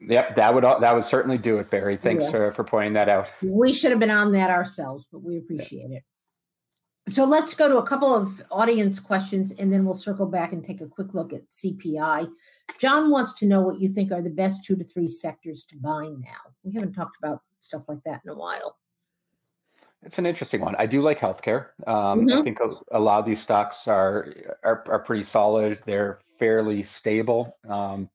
[0.00, 1.96] Yep, that would that would certainly do it, Barry.
[1.96, 2.30] Thanks yeah.
[2.30, 3.28] for, for pointing that out.
[3.42, 5.98] We should have been on that ourselves, but we appreciate yeah.
[5.98, 6.04] it.
[7.08, 10.64] So let's go to a couple of audience questions and then we'll circle back and
[10.64, 12.30] take a quick look at CPI.
[12.78, 15.78] John wants to know what you think are the best two to three sectors to
[15.78, 16.54] buy now.
[16.62, 18.76] We haven't talked about stuff like that in a while.
[20.02, 20.76] It's an interesting one.
[20.78, 21.68] I do like healthcare.
[21.86, 22.38] Um, mm-hmm.
[22.38, 24.32] I think a, a, lot of these stocks are,
[24.62, 25.78] are, are pretty solid.
[25.84, 27.58] They're fairly stable.
[27.68, 28.08] Um,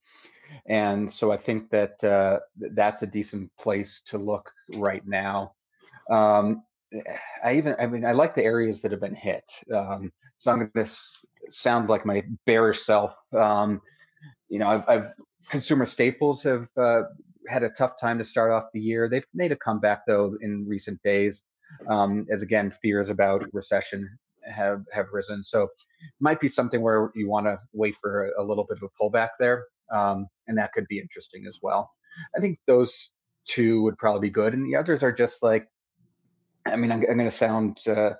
[0.67, 2.39] and so I think that uh,
[2.73, 5.53] that's a decent place to look right now.
[6.09, 6.63] Um,
[7.43, 9.43] I even, I mean, I like the areas that have been hit.
[9.73, 10.91] Um, so I'm going to
[11.51, 13.15] sound like my bearish self.
[13.37, 13.81] Um,
[14.49, 15.13] you know, I've, I've,
[15.49, 17.03] consumer staples have uh,
[17.47, 19.09] had a tough time to start off the year.
[19.09, 21.43] They've made a comeback though in recent days,
[21.87, 25.43] um, as again fears about recession have have risen.
[25.43, 25.67] So
[26.19, 29.29] might be something where you want to wait for a little bit of a pullback
[29.39, 31.91] there um, and that could be interesting as well.
[32.35, 33.11] I think those
[33.45, 35.67] two would probably be good, and the others are just like,
[36.65, 38.11] I mean, I'm, I'm going to sound, uh,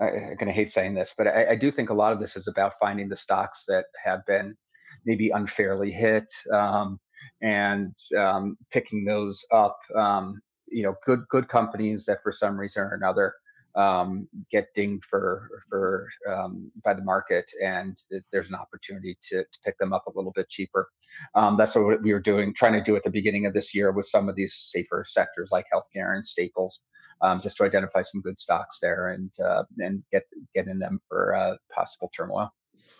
[0.00, 2.34] I'm going to hate saying this, but I, I, do think a lot of this
[2.34, 4.56] is about finding the stocks that have been
[5.04, 6.98] maybe unfairly hit, um,
[7.42, 9.78] and um, picking those up.
[9.94, 13.34] Um, you know, good good companies that for some reason or another
[13.74, 17.96] um, get dinged for for um, by the market, and
[18.32, 20.88] there's an opportunity to, to, pick them up a little bit cheaper.
[21.34, 23.92] Um, that's what we were doing, trying to do at the beginning of this year
[23.92, 26.80] with some of these safer sectors like healthcare and staples,
[27.22, 31.00] um, just to identify some good stocks there and uh, and get get in them
[31.08, 32.52] for uh, possible turmoil.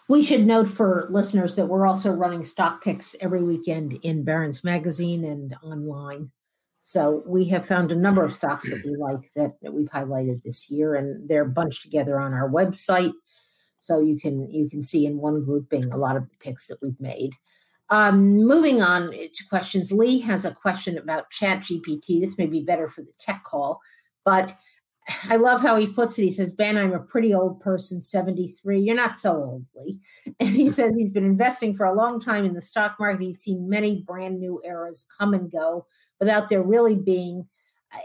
[0.09, 4.64] We should note for listeners that we're also running stock picks every weekend in Barron's
[4.64, 6.30] Magazine and online.
[6.83, 10.43] So we have found a number of stocks that we like that, that we've highlighted
[10.43, 13.12] this year, and they're bunched together on our website.
[13.81, 16.79] So you can you can see in one grouping a lot of the picks that
[16.83, 17.33] we've made.
[17.90, 22.21] Um, moving on to questions, Lee has a question about Chat GPT.
[22.21, 23.81] This may be better for the tech call,
[24.25, 24.57] but
[25.29, 26.23] I love how he puts it.
[26.23, 28.81] He says, Ben, I'm a pretty old person, 73.
[28.81, 30.01] You're not so old, Lee.
[30.38, 33.23] And he says he's been investing for a long time in the stock market.
[33.23, 35.87] He's seen many brand new eras come and go
[36.20, 37.48] without there really being
[37.92, 37.98] uh,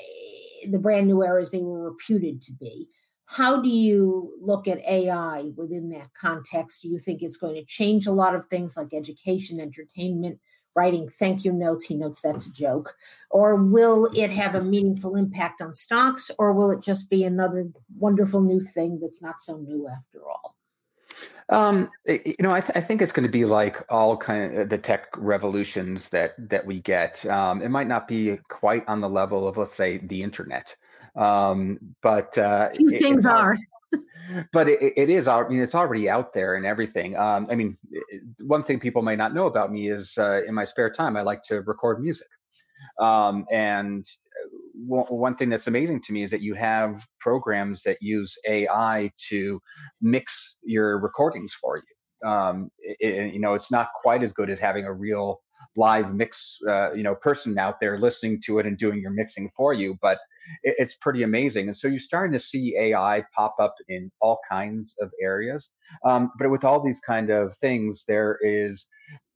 [0.70, 2.88] the brand new eras they were reputed to be.
[3.28, 6.82] How do you look at AI within that context?
[6.82, 10.40] Do you think it's going to change a lot of things like education, entertainment,
[10.76, 11.86] writing thank you notes?
[11.86, 12.96] He notes that's a joke.
[13.32, 17.70] Or will it have a meaningful impact on stocks, or will it just be another
[17.98, 20.56] wonderful new thing that's not so new after all?
[21.50, 24.70] Um, you know, I, th- I think it's going to be like all kind of
[24.70, 27.24] the tech revolutions that that we get.
[27.26, 30.76] Um, it might not be quite on the level of, let's say, the internet,
[31.16, 33.58] um, but uh, Few things are.
[34.52, 35.28] but it, it is.
[35.28, 37.16] I mean, it's already out there and everything.
[37.16, 37.78] Um, I mean,
[38.42, 41.22] one thing people may not know about me is uh, in my spare time, I
[41.22, 42.28] like to record music.
[43.00, 44.06] Um, and
[44.44, 49.12] uh, one thing that's amazing to me is that you have programs that use AI
[49.30, 49.60] to
[50.02, 52.30] mix your recordings for you.
[52.30, 55.42] Um, it, you know, it's not quite as good as having a real
[55.78, 59.50] live mix, uh, you know, person out there listening to it and doing your mixing
[59.56, 59.98] for you.
[60.02, 60.20] But
[60.64, 61.68] it, it's pretty amazing.
[61.68, 65.70] And so you're starting to see AI pop up in all kinds of areas.
[66.06, 68.88] Um, but with all these kind of things, there is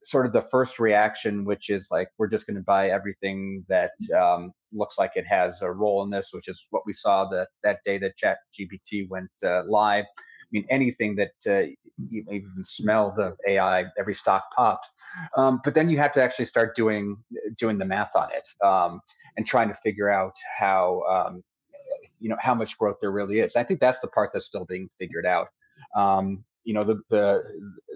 [0.04, 3.92] sort of the first reaction, which is like we're just going to buy everything that
[4.18, 7.50] um, looks like it has a role in this, which is what we saw that
[7.64, 10.06] that day that Chat GPT went uh, live.
[10.06, 11.68] I mean, anything that uh,
[12.10, 14.88] you even smell the AI, every stock popped.
[15.38, 17.18] Um, but then you have to actually start doing
[17.58, 19.02] doing the math on it um,
[19.38, 21.44] and trying to figure out how um,
[22.20, 23.56] you know how much growth there really is.
[23.56, 25.50] I think that's the part that's still being figured out.
[25.96, 27.44] Um, you know, the the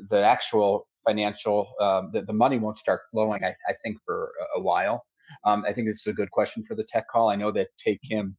[0.10, 3.44] the actual financial um, the, the money won't start flowing.
[3.44, 5.06] I, I think for a, a while.
[5.46, 7.30] Um, I think this is a good question for the tech call.
[7.30, 8.38] I know that Tae Kim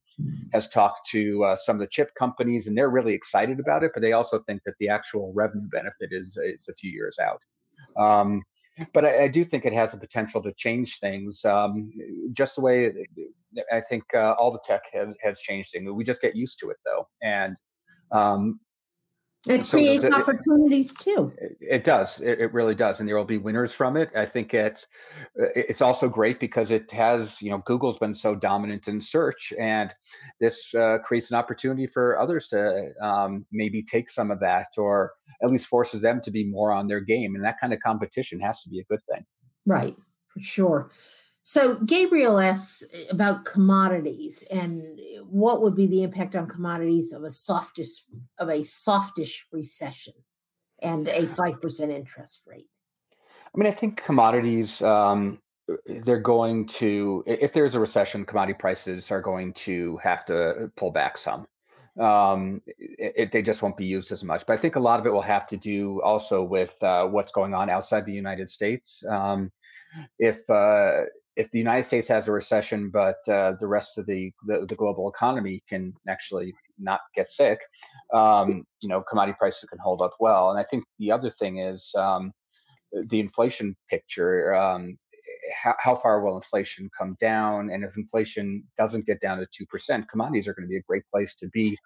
[0.53, 3.93] has talked to uh, some of the chip companies, and they're really excited about it,
[3.95, 7.41] but they also think that the actual revenue benefit is is a few years out.
[7.97, 8.43] Um,
[8.93, 11.93] but I, I, do think it has the potential to change things, um,
[12.33, 13.07] just the way
[13.73, 15.89] I think uh, all the tech has, has changed things.
[15.91, 17.57] We just get used to it, though, and
[18.11, 18.59] um,
[19.47, 21.33] it so creates opportunities too.
[21.39, 22.21] It, it does.
[22.21, 24.11] It, it, really does, and there will be winners from it.
[24.17, 24.87] I think it's
[25.35, 29.95] it's also great because it has you know Google's been so dominant in search, and
[30.41, 35.13] this uh, creates an opportunity for others to um, maybe take some of that, or
[35.43, 37.35] at least forces them to be more on their game.
[37.35, 39.25] And that kind of competition has to be a good thing.
[39.67, 39.97] Right,
[40.33, 40.91] for sure.
[41.47, 44.83] So Gabriel asks about commodities and
[45.29, 48.03] what would be the impact on commodities of a softish
[48.39, 50.15] of a softish recession
[50.81, 52.67] and a five percent interest rate.
[53.13, 55.39] I mean, I think commodities um,
[55.85, 60.93] they're going to if there's a recession, commodity prices are going to have to pull
[60.93, 61.47] back some.
[62.01, 64.47] Um, it, it, they just won't be used as much.
[64.47, 67.33] But I think a lot of it will have to do also with uh, what's
[67.33, 69.05] going on outside the United States.
[69.07, 69.53] Um,
[70.19, 71.03] if uh,
[71.37, 74.75] if the United States has a recession, but uh, the rest of the, the, the
[74.75, 77.59] global economy can actually not get sick,
[78.13, 80.51] um, you know, commodity prices can hold up well.
[80.51, 82.33] And I think the other thing is um,
[83.09, 84.55] the inflation picture.
[84.55, 84.97] Um,
[85.63, 87.71] how, how, far will inflation come down?
[87.71, 90.83] And if inflation doesn't get down to two percent, commodities are going to be a
[90.89, 91.77] great place to be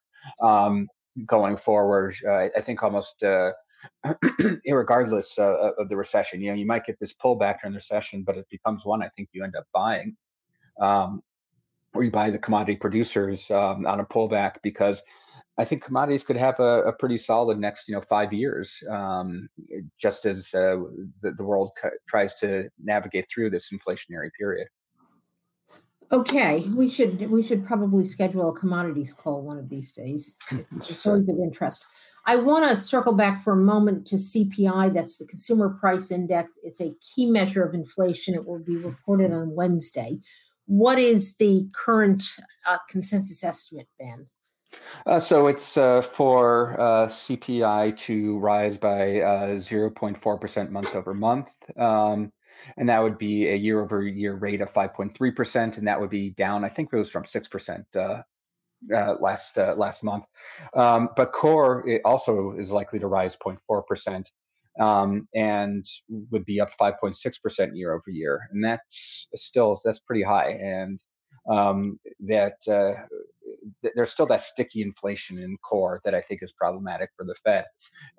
[0.43, 0.87] um,
[1.27, 2.15] going forward.
[2.27, 3.23] Uh, I think almost.
[3.23, 3.53] Uh,
[4.67, 6.41] regardless uh, of the recession.
[6.41, 9.09] You know, you might get this pullback during the recession, but it becomes one I
[9.17, 10.17] think you end up buying,
[10.81, 11.23] um,
[11.95, 15.03] or you buy the commodity producers um, on a pullback because
[15.59, 19.49] I think commodities could have a, a pretty solid next, you know, five years, um,
[20.01, 20.77] just as uh,
[21.21, 21.73] the, the, world
[22.09, 24.69] tries to navigate through this inflationary period.
[26.11, 30.37] Okay, we should we should probably schedule a commodities call one of these days.
[30.77, 31.87] It's always of interest.
[32.25, 34.95] I want to circle back for a moment to CPI.
[34.95, 36.59] That's the Consumer Price Index.
[36.63, 38.35] It's a key measure of inflation.
[38.35, 40.19] It will be reported on Wednesday.
[40.67, 42.23] What is the current
[42.67, 44.27] uh, consensus estimate, Ben?
[45.07, 51.51] Uh, so it's uh, for uh, CPI to rise by 0.4% uh, month over month.
[51.77, 52.33] Um,
[52.77, 55.79] and that would be a year over year rate of 5.3%.
[55.79, 58.23] And that would be down, I think it was from 6% uh,
[58.95, 60.25] uh, last last month.
[60.75, 64.25] Um, but core also is likely to rise 0.4%.
[64.81, 65.85] Um, and
[66.31, 68.49] would be up 5.6% year over year.
[68.53, 70.51] And that's still, that's pretty high.
[70.51, 71.01] And
[71.51, 72.95] um, that uh,
[73.83, 77.35] th- there's still that sticky inflation in core that I think is problematic for the
[77.45, 77.67] Fed.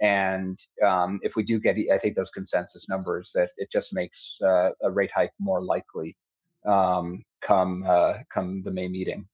[0.02, 4.38] And um, if we do get, I think those consensus numbers, that it just makes
[4.44, 6.18] uh, a rate hike more likely
[6.66, 9.28] um, come uh, come the May meeting.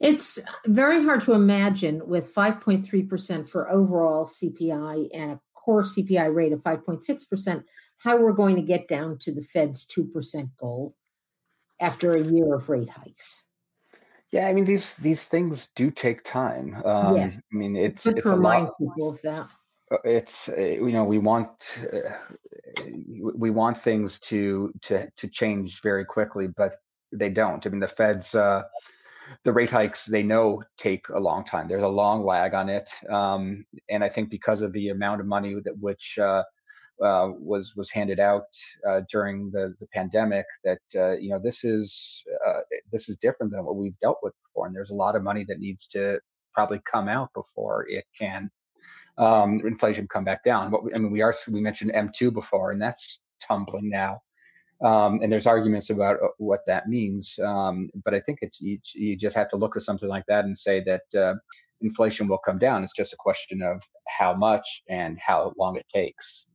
[0.00, 6.52] It's very hard to imagine with 5.3% for overall CPI and a core CPI rate
[6.52, 7.64] of 5.6%,
[7.98, 10.94] how we're going to get down to the Fed's 2% goal
[11.80, 13.46] after a year of rate hikes.
[14.34, 16.82] Yeah, I mean these these things do take time.
[16.84, 18.78] Um, yes, I mean it's it's it's to a remind lot.
[18.80, 19.48] people of that.
[19.92, 21.50] Uh, it's uh, you know we want
[21.92, 22.10] uh,
[23.36, 26.74] we want things to to to change very quickly, but
[27.12, 27.64] they don't.
[27.64, 28.64] I mean the Fed's uh,
[29.44, 31.68] the rate hikes they know take a long time.
[31.68, 35.28] There's a long lag on it, um, and I think because of the amount of
[35.28, 36.18] money that which
[37.02, 38.46] uh, was was handed out
[38.88, 42.60] uh, during the the pandemic that uh, you know this is uh,
[42.92, 45.44] this is different than what we've dealt with before, and there's a lot of money
[45.48, 46.20] that needs to
[46.52, 48.50] probably come out before it can
[49.18, 50.70] um, inflation come back down.
[50.70, 54.20] What we, I mean, we are we mentioned M2 before, and that's tumbling now.
[54.84, 58.78] Um, and there's arguments about uh, what that means, um, but I think it's you,
[58.94, 61.34] you, just have to look at something like that and say that uh,
[61.80, 62.82] inflation will come down.
[62.82, 66.46] It's just a question of how much and how long it takes.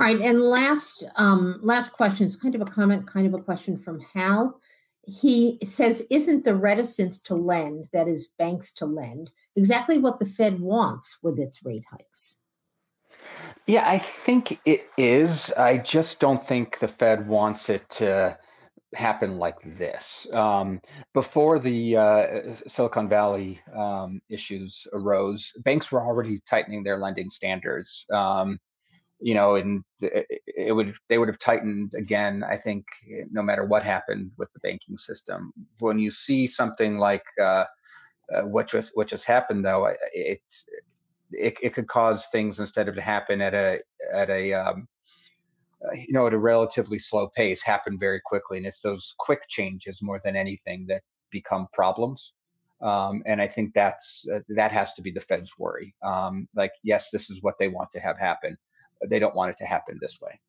[0.00, 3.42] All right, and last um, last question is kind of a comment, kind of a
[3.42, 4.60] question from Hal.
[5.04, 10.26] He says, "Isn't the reticence to lend, that is, banks to lend, exactly what the
[10.26, 12.42] Fed wants with its rate hikes?"
[13.66, 15.52] Yeah, I think it is.
[15.52, 18.38] I just don't think the Fed wants it to
[18.94, 20.28] happen like this.
[20.32, 20.80] Um,
[21.12, 22.26] before the uh,
[22.68, 28.06] Silicon Valley um, issues arose, banks were already tightening their lending standards.
[28.12, 28.60] Um,
[29.20, 32.44] you know, and it would they would have tightened again.
[32.48, 32.86] I think
[33.30, 35.52] no matter what happened with the banking system.
[35.80, 37.64] When you see something like uh,
[38.34, 40.64] uh, what just what just happened, though, it's
[41.32, 43.80] it it could cause things instead of to happen at a
[44.12, 44.86] at a um,
[45.84, 49.42] uh, you know at a relatively slow pace happen very quickly, and it's those quick
[49.48, 52.34] changes more than anything that become problems.
[52.80, 55.96] Um, and I think that's uh, that has to be the Fed's worry.
[56.04, 58.56] Um, like, yes, this is what they want to have happen
[59.06, 60.40] they don't want it to happen this way.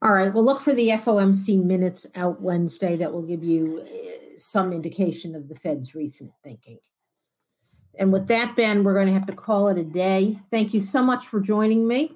[0.00, 0.32] All right.
[0.32, 5.34] Well, look for the FOMC minutes out Wednesday that will give you uh, some indication
[5.34, 6.78] of the Fed's recent thinking.
[7.98, 10.38] And with that, Ben, we're going to have to call it a day.
[10.52, 12.12] Thank you so much for joining me.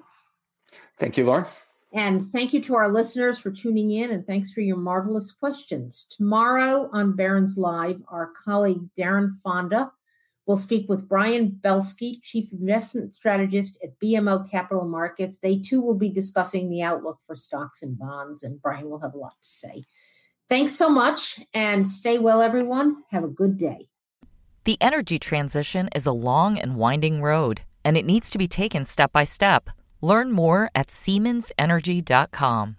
[0.97, 1.45] Thank you, Lauren.
[1.91, 6.07] And thank you to our listeners for tuning in, and thanks for your marvelous questions.
[6.09, 9.91] Tomorrow on Barron's Live, our colleague Daren Fonda
[10.45, 15.39] We'll speak with Brian Belski, Chief Investment Strategist at BMO Capital Markets.
[15.39, 19.13] They too will be discussing the outlook for stocks and bonds, and Brian will have
[19.13, 19.83] a lot to say.
[20.49, 23.03] Thanks so much and stay well, everyone.
[23.11, 23.87] Have a good day.
[24.65, 28.85] The energy transition is a long and winding road, and it needs to be taken
[28.85, 29.69] step by step.
[30.01, 32.77] Learn more at SiemensEnergy.com.